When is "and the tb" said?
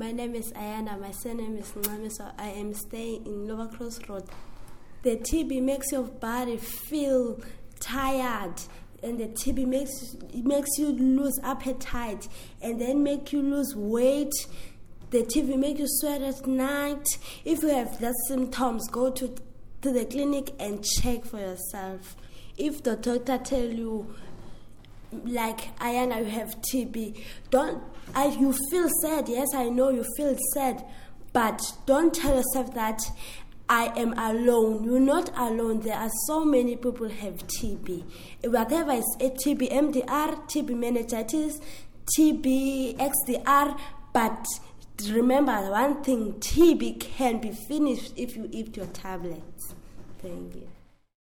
9.02-9.66